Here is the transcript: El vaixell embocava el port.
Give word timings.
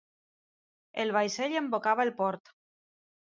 El 1.03 1.13
vaixell 1.17 1.53
embocava 1.61 2.05
el 2.09 2.13
port. 2.23 2.53